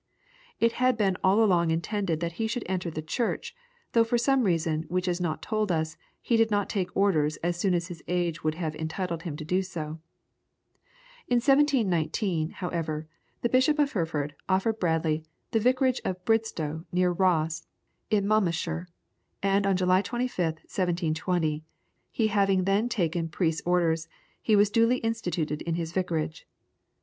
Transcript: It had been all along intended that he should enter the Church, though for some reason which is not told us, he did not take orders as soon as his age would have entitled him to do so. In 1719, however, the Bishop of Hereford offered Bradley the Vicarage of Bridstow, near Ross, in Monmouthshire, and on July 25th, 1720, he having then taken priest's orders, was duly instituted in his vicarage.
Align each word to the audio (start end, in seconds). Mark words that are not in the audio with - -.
It 0.59 0.71
had 0.81 0.97
been 0.97 1.15
all 1.23 1.43
along 1.43 1.69
intended 1.69 2.21
that 2.21 2.31
he 2.41 2.47
should 2.47 2.63
enter 2.65 2.89
the 2.89 3.03
Church, 3.03 3.53
though 3.91 4.03
for 4.03 4.17
some 4.17 4.45
reason 4.45 4.85
which 4.87 5.07
is 5.07 5.21
not 5.21 5.43
told 5.43 5.71
us, 5.71 5.95
he 6.23 6.35
did 6.37 6.49
not 6.49 6.69
take 6.69 6.97
orders 6.97 7.37
as 7.43 7.55
soon 7.55 7.75
as 7.75 7.87
his 7.87 8.01
age 8.07 8.43
would 8.43 8.55
have 8.55 8.75
entitled 8.77 9.21
him 9.21 9.37
to 9.37 9.45
do 9.45 9.61
so. 9.61 9.99
In 11.27 11.35
1719, 11.35 12.49
however, 12.49 13.05
the 13.43 13.49
Bishop 13.49 13.77
of 13.77 13.93
Hereford 13.93 14.33
offered 14.49 14.79
Bradley 14.79 15.23
the 15.51 15.59
Vicarage 15.59 16.01
of 16.03 16.25
Bridstow, 16.25 16.83
near 16.91 17.11
Ross, 17.11 17.67
in 18.09 18.25
Monmouthshire, 18.27 18.87
and 19.43 19.67
on 19.67 19.77
July 19.77 20.01
25th, 20.01 20.65
1720, 20.65 21.63
he 22.09 22.27
having 22.29 22.63
then 22.63 22.89
taken 22.89 23.29
priest's 23.29 23.61
orders, 23.67 24.07
was 24.49 24.71
duly 24.71 24.97
instituted 24.97 25.61
in 25.61 25.75
his 25.75 25.91
vicarage. 25.91 26.47